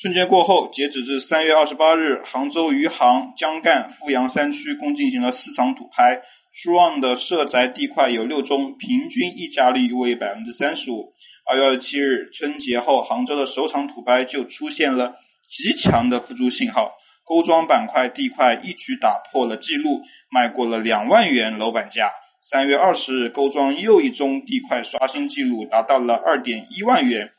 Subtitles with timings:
[0.00, 6.22] 春节过后，截止至三月二十八日，杭州余杭、江干、富阳三区共进行了四场土拍，
[6.54, 11.12] 出让的涉宅地块有六宗，平均溢价率为百分之三十五。
[11.44, 15.16] 二月二十七日，春节后，杭州的首场土拍就出现了
[15.46, 16.92] 极强的复苏信号，
[17.22, 22.10] 勾庄板块地块一举打破了记录，迈过了两万元楼板价。
[22.40, 27.30] 三月二十日，勾庄又一宗地块刷新记录，达到了二点一万元。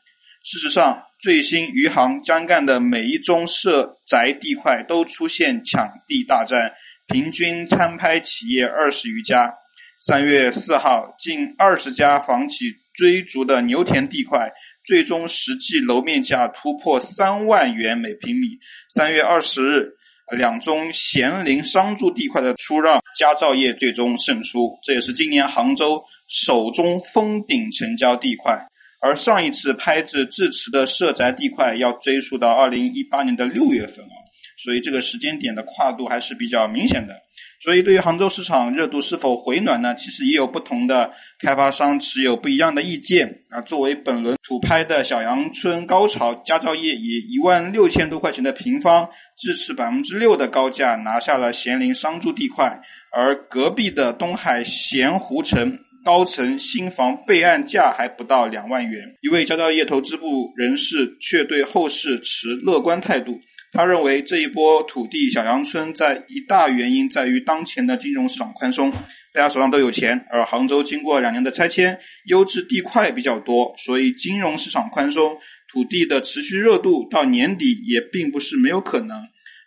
[0.44, 6.72] 事实上，最新余杭江干的每一宗涉宅地块都出现抢地大战，
[7.06, 9.54] 平均参拍企业二十余家。
[10.00, 14.50] 三月四号，近二十家房企追逐的牛田地块，
[14.84, 18.58] 最终实际楼面价突破三万元每平米。
[18.92, 19.92] 三月二十日，
[20.36, 28.60] 两宗咸宁商住地块的出让，佳兆业最终胜出，这也是今年杭州首宗封顶成交地块。
[29.02, 34.14] 而上一次拍至至此的涉宅地块要追溯到二零一八年的六月份啊，
[34.56, 37.20] 所以这个时间点的跨度还是比较明显的。
[37.60, 39.94] 所以对于杭州市场热度是否回暖呢？
[39.94, 43.60] 其实也有不同的开发商持有不一样的意见啊。
[43.60, 52.80] 作为本轮土拍的小阳春高潮，佳兆业以一万六千多块钱的平方，支持百分之六的高价拿下了咸宁商住地块，
[53.12, 55.76] 而隔壁的东海咸湖城。
[56.04, 63.38] 高层新房备案价还不到两万元，一位佳兆业投资部人士却对后市持乐观态度。
[63.70, 68.90] 他认为这一波土地小阳春在一大原因在于当前的金融市场宽松，
[69.32, 75.38] 大家手上都有钱，而杭州经过两年的拆迁，优质地块比较多，所以金融市场宽松，
[75.72, 79.16] 土地的持续热度到年底也并不是没有可能。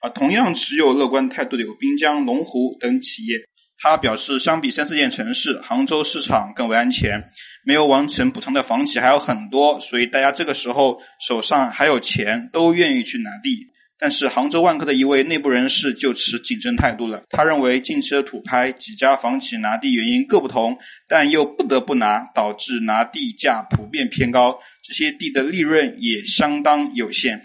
[0.01, 3.39] 啊，同样持有乐观态度的有滨江、龙湖等企业。
[3.77, 7.23] 他表示，相比三四线城市，杭州市场更为安全，
[7.63, 13.67] 没有完成补偿的房企还有很多，所以大家这个时候手上还有钱，都愿意去拿地。
[13.97, 17.23] 但是，杭州万科的一位内部人士就持谨慎态度了。
[17.29, 20.77] 他认为，近期的土拍几家房企拿地原因各不同，
[21.07, 27.41] 但又不得不拿，导致拿地价普遍偏高，这些地的利润也相当有限。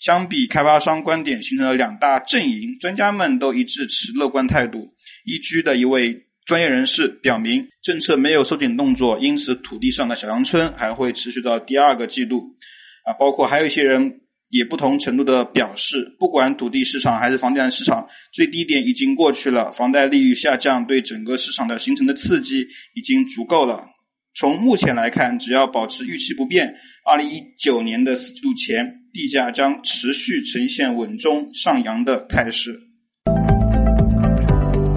[0.00, 4.94] 相比开发商观点形成了两大阵营，专家们都一致持乐观态度。
[5.24, 12.56] 一居的一位专业人士表明，政策没有收紧动作，因此土地上的小阳春还会持续到第二个季度。
[13.04, 14.20] 啊，包括还有一些人
[14.50, 23.86] 也不同程度的表示，不管土地市场还是房地产市场，最低点已经过去了，房贷利率下降对整个市场的形成的刺激已经足够了。
[24.34, 32.89] 从目前来看，只要保持预期不变，二零一九年的四季度前，地价将持续呈现稳中上扬的态势。